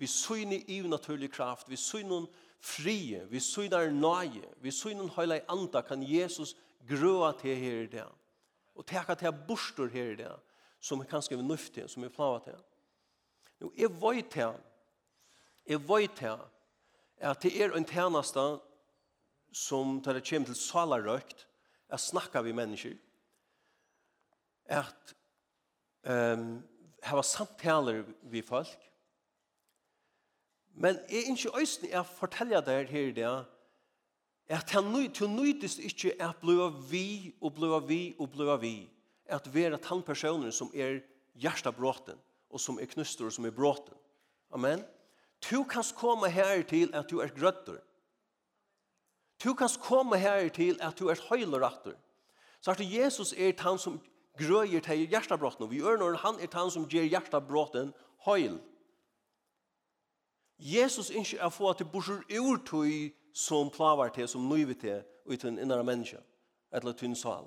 [0.00, 2.26] Vi syne i naturlig kraft, vi syne
[2.60, 6.54] frie, vi synar nøye, vi synar høyla i anda kan Jesus
[6.88, 8.06] grøa til her i det.
[8.76, 10.32] Og teka til bostor her i det,
[10.80, 12.58] som er kanskje vi nøyft til, som er plava til.
[13.60, 14.56] Nå, jeg veit til,
[15.68, 16.40] jeg veit til,
[17.20, 18.44] at det er en tjeneste
[19.52, 21.46] som tar det kjem til salarøkt,
[21.90, 22.94] at snakka vi mennesker,
[24.70, 25.14] at
[26.06, 26.60] um,
[27.02, 28.89] hava samtaler vi folk,
[30.74, 33.32] Men jeg er ikke øyne jeg forteller deg her i det,
[34.50, 38.90] at han nøy, til nøydes ikke at bløy vi, og bløy vi, og bløy vi,
[39.26, 41.00] at vi er at han personer som er
[41.34, 42.18] hjertabråten,
[42.50, 43.94] og som er knuster, og som er bråten.
[44.50, 44.82] Amen.
[45.50, 47.78] Du kan komme her til at du er grøtter.
[49.44, 51.94] Du kan komme her til at du er høylerattor.
[52.60, 54.00] Så at Jesus er han som
[54.38, 57.94] grøyer til hjertabråten, og vi ørner han er han som gjør hjertabråten
[58.26, 58.69] høylerattor
[60.60, 62.60] Jesus ikke er få at det borsur ur
[63.34, 66.18] som plavar til, som nøyver til, ut en innere menneske,
[66.72, 67.46] eller tunn sal.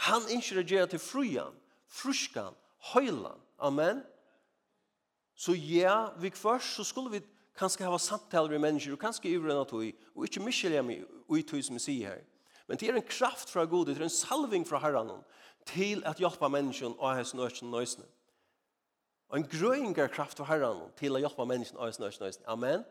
[0.00, 1.54] Han ikke reagerer til frujan,
[1.88, 2.54] fruskan,
[2.94, 4.02] høylan, amen.
[5.36, 7.26] Så ja, vi først, så skulle vi
[7.58, 11.04] kanskje hava samtaler med mennesker, og kanskje ivre enn at vi, og ikke miskjelja meg
[11.28, 12.24] ui tog som vi sier her.
[12.66, 15.20] Men det er en kraft fra Gud, det er en salving fra Herren,
[15.66, 18.06] til at hjelpe menneskene og hans nøysen nøysene.
[19.30, 22.32] Og en grøyngar kraft for herran til å hjelpe mennesken av sin øyne.
[22.50, 22.84] Amen.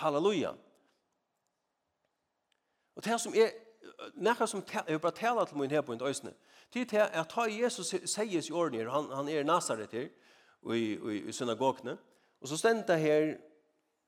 [0.00, 0.54] Halleluja.
[2.96, 3.52] Og det som er,
[4.14, 6.32] nekka som jeg bare taler til min her på en øyne,
[6.74, 10.08] det er at ta Jesus sies i årene, han, han er Nazaret her,
[10.72, 11.98] i, i, i synagogene,
[12.40, 13.36] og så stendte her,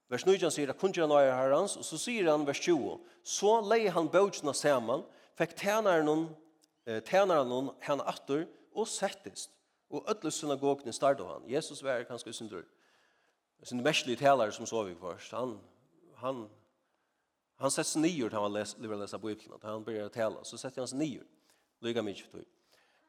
[0.08, 3.92] vers 9 sier, kunde han er herrans, og så sier han vers 20, så leie
[3.92, 5.04] han bøtjene sammen,
[5.36, 6.26] fikk tænaren noen,
[7.04, 9.55] tænaren noen, henne atter, og settest.
[9.90, 11.46] Og ödle synagogene startet han.
[11.50, 12.62] Jesus var kanskje synder,
[13.62, 15.32] sin mestlige taler som så vi først.
[15.32, 15.58] Han,
[16.14, 16.48] han,
[17.56, 19.62] han sett seg nyer til han les, lever lese Bibelen.
[19.62, 21.24] Han begynner å tale, så sett han seg nyer.
[21.84, 22.50] Lyga mye for tog.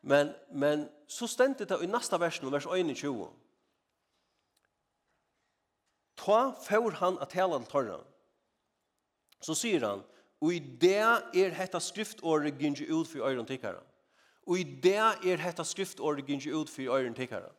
[0.02, 3.28] Men, men så stendte det i neste versen, vers 21.
[6.18, 8.06] Ta får han at tala til torren.
[9.42, 10.06] Så sier han,
[10.42, 13.84] og i det er hetta skriftåret gynge ut for øyren tikkaren.
[14.48, 17.52] Og i det er hetta skriftåret gynns ut for øyren tikkara.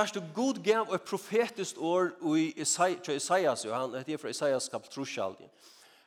[0.00, 2.52] er det god gav et profetisk år i
[3.16, 5.48] Isaias, jo, han heter fra Isaias kapel 3,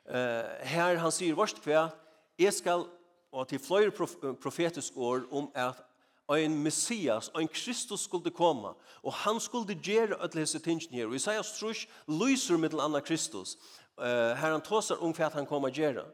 [0.04, 1.86] Uh, her han sier vårt kvæ,
[2.38, 2.82] jeg skal,
[3.32, 3.90] og til flere
[4.36, 5.80] profetisk år, om at
[6.28, 11.06] en Messias, en Kristus skulle komme, og han skulle gjøre alle disse tingene her.
[11.06, 13.56] Og Isaias trus lyser med til andre Kristus.
[13.96, 14.04] Uh,
[14.36, 16.04] her han tåser om hva han kommer gjøre.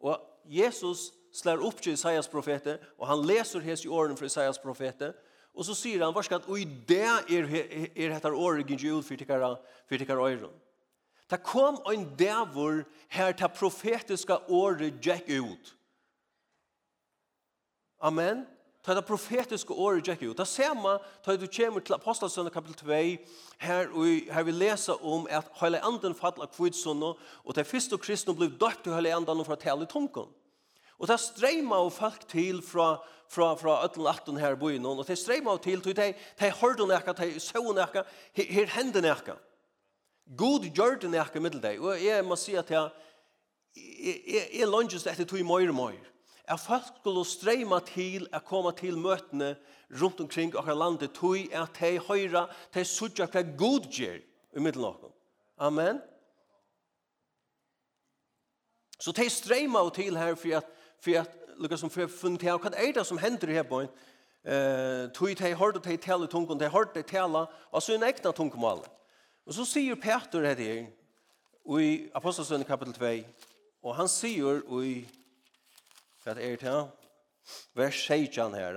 [0.00, 4.58] Og Jesus slår upp till Isaias profete och han läser hes i åren för Isaias
[4.58, 5.14] profete
[5.54, 7.54] och så säger han varska att oj i det är
[7.94, 10.52] är heter året Gud jul för tikara för tikara öron.
[11.26, 15.74] Ta kom en dävor här ta profetiska året jack ut.
[18.00, 18.46] Amen.
[18.82, 20.36] Ta det profetiska året jack ut.
[20.36, 22.92] Ta samma ta du kommer till apostlarna kapitel 2
[23.58, 27.02] här vi, här vi läser om att hela anden faller kvidsson
[27.44, 30.28] och det första kristna blev döpt till hela anden och från tal i tungkon.
[30.98, 32.94] Og det streima jo folk til fra,
[33.28, 36.52] fra, fra ötlen atten her i byen, og det streima jo til, til de, de
[36.60, 38.04] hørte nekka, de så nekka,
[38.38, 39.34] her, her nekka.
[40.38, 42.90] God gjør det nekka middel deg, og jeg må si at jeg,
[43.76, 46.10] jeg, jeg, jeg langes etter tog møyre møyre.
[46.44, 49.54] At folk skulle streima til at komme til møtene
[50.00, 54.20] rundt omkring akkurat landet, tog at de høyre, de sutja hva God gjør
[54.54, 54.86] i middel.
[55.58, 56.00] Amen.
[59.00, 60.68] Så de streima jo til her for at
[61.00, 63.94] for at lukka som fyrir funnet her, hva er det som hender i på en
[64.44, 68.32] Eh, tog tei hørte tei tale tungen, tei hørte tei tale, og så en egna
[68.36, 68.82] tungemal.
[69.48, 70.90] Og så sier Peter her her,
[71.80, 73.12] i Apostelsønne kapitel 2,
[73.88, 74.98] og han sier i,
[76.24, 76.92] hva er det her,
[77.76, 78.76] vers 16 her,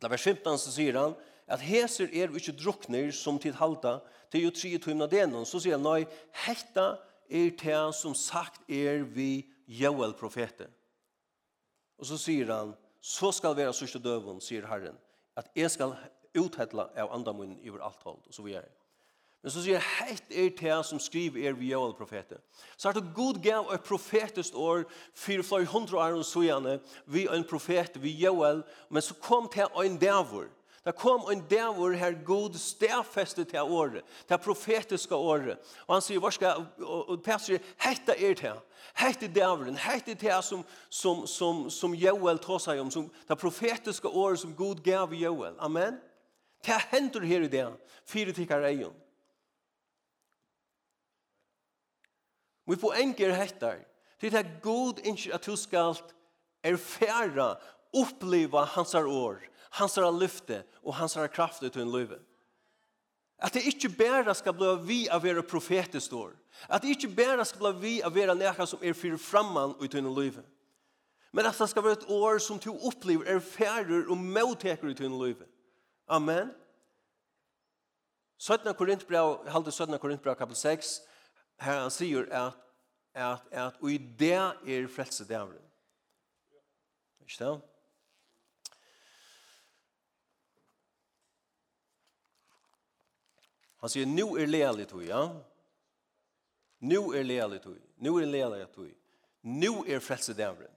[0.00, 1.16] Da vers 15 så sier han,
[1.48, 5.78] at heser er ikke drukner som tid halda, til jo tre timna denon, så sier
[5.78, 6.04] han, nei,
[6.44, 6.98] hekta
[7.30, 10.68] er det som sagt er vi Joel profeten.
[11.98, 14.96] Og så sier han, så skal være sørste døven, sier Herren,
[15.36, 15.96] at jeg skal
[16.34, 18.70] uthedla av andamunnen over alt hold, og så videre.
[19.44, 22.40] Men så sier heit er det som skriver er vi Joel profeten.
[22.80, 27.26] Så er det god gav et profetist år, fire flere hundre år og sågjene, vi
[27.28, 30.48] en profet, vi Joel, men så kom til en dævor,
[30.84, 35.58] Det kom en dævor her god stedfeste til året, til profetiske året.
[35.86, 38.58] Og han sier, hva skal, og Peter sier, hette er til,
[39.00, 44.08] hette dæveren, hette til som, som, som, som Joel tar seg om, som, det profetiske
[44.08, 45.56] året som god gav Joel.
[45.58, 45.96] Amen.
[46.64, 47.64] Det hender her i det,
[48.04, 48.92] fire tikkar egen.
[52.68, 53.80] Vi får enker hettar,
[54.20, 55.96] til det er god ikke at du skal
[56.64, 57.54] erfæra
[57.94, 62.22] uppleva hans år, hans lyfte og hans kraft ut i livet.
[63.38, 66.32] At det ikke bare skal bli vi av være profetisk år.
[66.68, 69.94] At det ikke bare skal bli vi av være nekka som er fyrir framman ut
[69.94, 70.44] i livet.
[71.34, 75.00] Men at det skal være et år som du opplever er færre og motteker ut
[75.00, 75.48] i livet.
[76.08, 76.52] Amen.
[78.38, 78.74] 17.
[78.74, 79.98] Korintbrev, halde 17.
[79.98, 81.00] Korintbrev kapitel 6,
[81.60, 82.56] her han sier at,
[83.14, 85.58] at, at, og i det er frelse dævren.
[87.20, 87.73] Ikke det?
[93.84, 95.26] Han sier, nu er lealig tog, ja?
[96.80, 97.74] Nu er lealig tog.
[98.00, 98.86] Nu er lealig tog.
[99.42, 100.70] Nu er frelsedævren.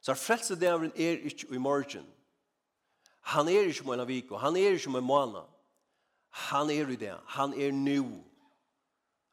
[0.00, 2.06] Så frelsedævren er ikke i morgen.
[3.20, 5.42] Han er ikke med en vik, han er ikke med en måned.
[6.28, 7.16] Han er i det.
[7.26, 8.24] Han er nu.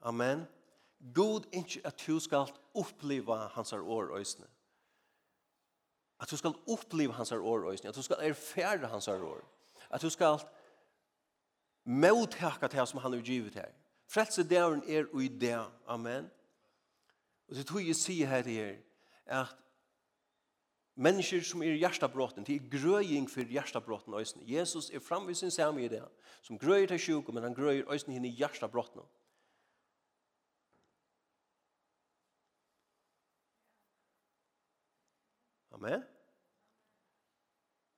[0.01, 0.47] Amen.
[1.13, 4.45] God ikke at du skal oppleva hans år øsne.
[6.19, 7.89] At du skal oppleva hans år øsne.
[7.89, 9.41] At du skal erfære hans år.
[9.89, 10.39] At du skal
[11.85, 13.71] mothaka det som han har givet her.
[14.07, 15.59] Frelse døren er og i det.
[15.87, 16.29] Amen.
[17.47, 18.75] Og det tror jeg sier her her
[19.25, 19.55] at
[20.95, 24.43] Mennesker som er hjertabrotten, det er grøying for hjertabrotten øyne.
[24.45, 26.03] Jesus er framvis sin samme i det,
[26.41, 29.01] som grøyer til sjuk, men han grøyer øyne henne i hjertabrotten.
[35.73, 36.03] Amen?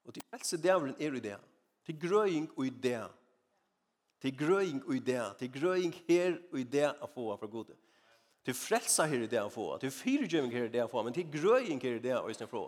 [0.06, 1.38] Og det frelse altså er i det.
[1.88, 3.04] Det er grøying og i det.
[4.22, 5.34] Til grøying og idea.
[5.40, 7.76] Til grøying her og idea å få fra gode.
[8.46, 9.72] Til frelsa her i det av få.
[9.82, 11.04] Til fyrirgjøving her i det av få.
[11.04, 12.66] Men til grøying her i det av øyne fra.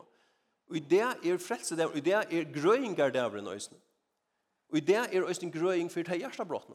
[0.68, 1.92] Og idea er frelsa der.
[1.92, 3.80] Og idea er grøying her der av øyne.
[4.70, 6.72] Og idea er øyne grøying for det hjertet brått.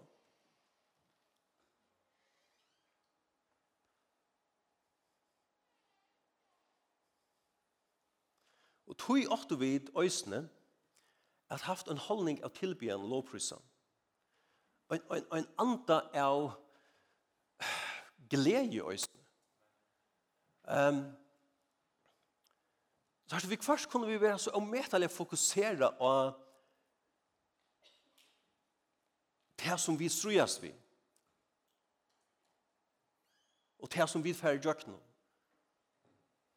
[8.93, 10.49] Og tog åttu vid øysene
[11.51, 13.61] at haft en holdning av tilbyen lovprysan
[14.93, 16.53] en, en, en anda av
[18.31, 19.09] glede i oss.
[20.65, 21.05] Um,
[23.27, 26.13] så her, vi først kunne vi være så omedelig fokusere på
[29.63, 30.73] det som vi strøyes vi.
[33.79, 34.99] Og det som vi færre gjør nå.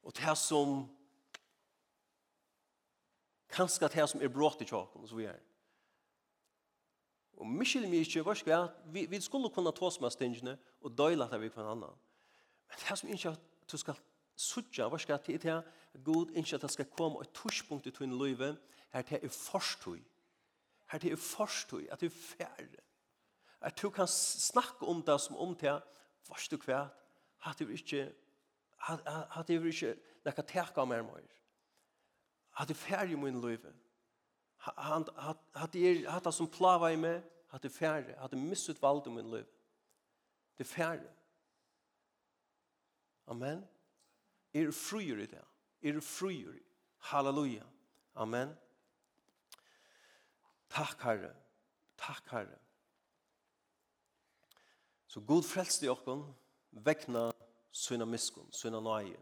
[0.03, 0.83] Og det som
[3.49, 5.39] kanskje det som er brått i tjokken, og så videre.
[7.37, 8.91] Og Michel Michel, hva skal jeg?
[8.93, 11.95] Vi, vi skulle kunne ta oss med stingene og døyla det vi på en annen.
[12.69, 13.99] Men det er som ikke at du skal
[14.35, 15.57] suttja, hva skal jeg til det?
[16.05, 18.55] God ikke at det skal komme et torspunkt i tunne løyve,
[18.93, 19.99] her til er forstøy.
[20.91, 22.83] Her til er forstøy, at du er færre.
[23.61, 25.73] At du kan snakke om det som om det,
[26.27, 26.93] hva skal du kvært?
[27.45, 28.13] at du ikke,
[28.89, 31.31] at du ikke, nekka teka mer mer.
[32.59, 33.73] at du færre i min løyve
[34.65, 35.05] han
[35.53, 37.69] hat er hat som plava i mig hade
[38.17, 39.45] hat det missut vald min liv.
[40.57, 41.13] Det färre
[43.27, 43.67] amen.
[44.53, 45.43] Er fruer i det.
[45.81, 46.59] Er fruer
[46.97, 47.63] halleluja.
[48.15, 48.55] Amen.
[50.69, 51.33] Takk herre.
[51.97, 52.59] Takk herre.
[55.07, 56.25] Så god frelst i okkon
[56.71, 57.31] vekna
[57.71, 59.19] syna miskun syna nøye.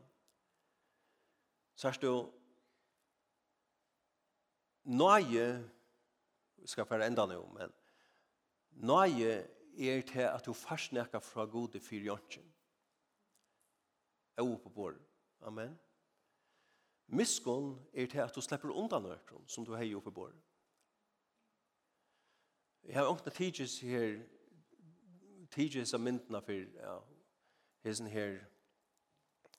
[1.76, 2.32] Særst du
[4.84, 5.70] Nøye,
[6.66, 7.72] skal fære enda nå, men
[8.72, 9.34] nøye
[9.78, 12.54] er til at du farsnekka fra gode fyrir jantjen.
[14.38, 14.96] Og på bord.
[15.42, 15.80] Amen.
[17.08, 20.34] Miskunn er til at du slipper undan nøytron som du har oppe på bord.
[22.84, 24.20] Jeg har ångte tidsis her,
[25.52, 26.98] tidsis av myndene for, ja,
[27.84, 28.40] hessen her,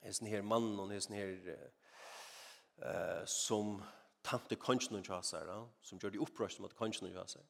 [0.03, 1.55] hessen her mannen og hessen her,
[2.85, 3.79] uh, som,
[4.25, 7.45] tante kongen og kjasar, ja, som gjør de opprørste mot kongen og kjasar.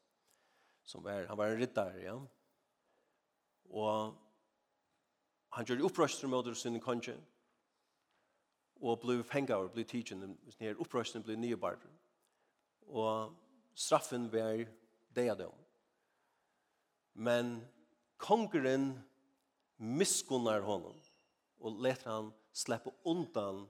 [0.85, 2.17] Som var, han var en riddar, ja.
[3.71, 4.17] Og
[5.55, 7.23] han gjør det opprørste mot sin kongen,
[8.83, 11.83] og ble fengt og ble tidsen, denne opprørste ble nye barn.
[12.91, 13.33] Og
[13.75, 14.67] straffen var
[15.15, 15.55] det av dem.
[17.15, 17.55] Men
[18.19, 18.91] kongeren
[19.79, 20.99] miskunnar honom
[21.65, 23.67] og leter han släppa undan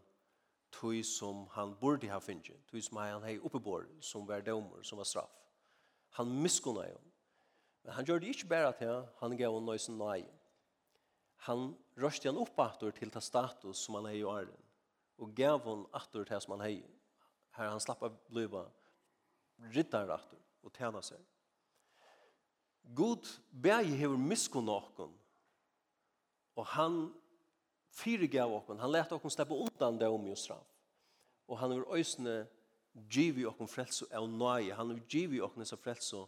[0.75, 4.99] tog som han borde ha finnit, tog som han hei oppebor, som var dömer, som
[4.99, 5.35] var straff.
[6.19, 7.01] Han miskunna jo.
[7.85, 10.23] Men han gjør det ikke bare til, han gav hon nøysen nei.
[11.49, 14.55] Han røste han opp atter til ta status som han hei i åren,
[15.21, 16.79] og gav han atter til som han hei.
[17.55, 18.65] Her han slapp av bliva
[19.75, 21.21] riddar atter og tjena seg.
[22.97, 25.13] God bæg hever miskunna okkon,
[26.55, 26.99] og han
[27.95, 28.79] fyrigav okkon.
[28.79, 30.67] Han lät okkon släppa undan det om straff.
[31.47, 32.47] Og han har øysene
[33.11, 34.75] givi okkon frelse av nøye.
[34.75, 36.25] Han har givi okkon disse frelse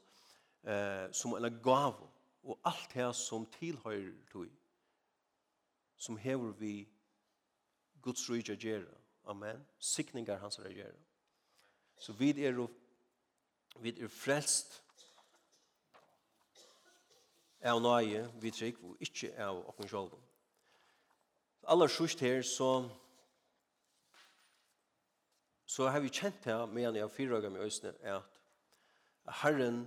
[0.63, 1.99] eh, som en gav.
[2.47, 4.51] Og alt det som tilhøyr tog,
[5.97, 6.89] som hever vi
[8.03, 8.95] Guds rydja gjera.
[9.27, 9.65] Amen.
[9.79, 10.95] Sikningar hans regjera.
[11.99, 12.61] Så vi er,
[13.81, 14.83] vi er frelst
[17.67, 20.26] av nøye, vi trygg, og ikke av okkon sjolven.
[21.67, 22.89] Aller sørst her, så
[25.67, 28.41] så har vi kjent her, medan jeg har fyra ganger i Øsne, at
[29.43, 29.81] Herren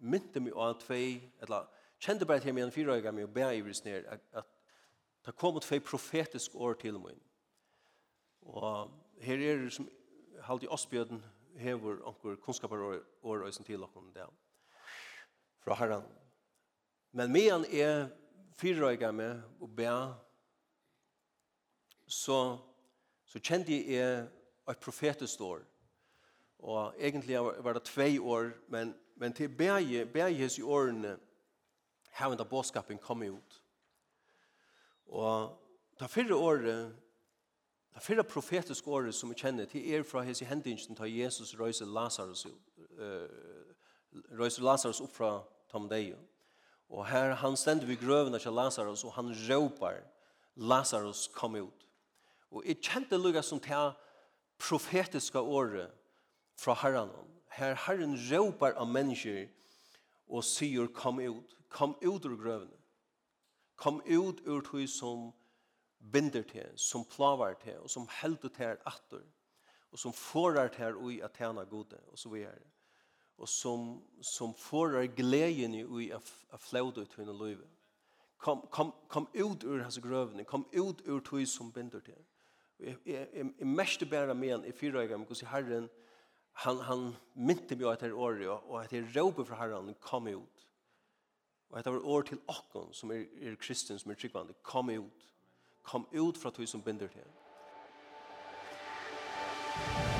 [0.00, 1.68] mynte meg av tvei, eller
[2.02, 4.50] kjente bare til medan fyra med å be i Øsne, at, at
[5.24, 7.16] det kom tvei profetisk år til meg.
[8.42, 8.90] Og
[9.22, 9.88] her er det som
[10.44, 11.22] halde i Åsbjøden
[11.62, 12.82] hever onkur kunnskapar
[13.22, 14.26] år og til dere, det
[15.64, 16.04] fra herran.
[17.12, 18.08] Men medan er
[18.58, 19.90] fyrrøyga med og bæ
[22.06, 22.58] så,
[23.26, 24.26] så kjente jeg
[24.70, 25.62] et profetisk år.
[26.64, 31.16] Og egentlig var det tve år, men, men til begge, begge i årene
[32.14, 33.60] har en av båtskapen kommet ut.
[35.06, 35.50] Og
[36.00, 36.94] det fyrre året,
[37.94, 41.86] det fyrre profetiske året som vi kjenner, til er fra hese hendingen til Jesus røyser
[41.86, 43.28] Lazarus, uh,
[44.38, 45.34] røyser Lazarus opp fra
[45.70, 46.18] Tamdeio.
[46.88, 50.00] Og her han stender vi grøvene til Lazarus, og han råper,
[50.56, 51.86] Lazarus kom ut.
[52.50, 53.92] Og jeg kjente lukka som til
[54.58, 55.90] profetiska året
[56.56, 57.10] fra herren.
[57.54, 59.48] Her herren råpar av mennesker
[60.28, 61.56] og sier kom ut.
[61.68, 62.78] Kom ut ur grøvene.
[63.76, 65.32] Kom ut ur tog som
[66.12, 69.24] binder til, som plavar til, og som helder til atter,
[69.90, 72.70] og som forar til ui at tjena gode, og så videre.
[73.38, 77.66] Og som, som forar gleden ui at flaude ut henne løyve.
[78.38, 82.20] Kom, kom, kom ut ur hans grøvene, kom ut ur tog som binder til
[83.06, 85.88] jeg mest bare med en i fire øyne, men hvordan Herren,
[86.64, 87.04] han, han
[87.34, 90.66] mynte meg etter året, og at jeg råpet fra Herren kom ut.
[91.70, 95.30] Og etter år til åkken, som er, er kristen, som er tryggvande, kom ut.
[95.82, 97.26] Kom ut fra tog som binder til.
[99.74, 100.13] Amen.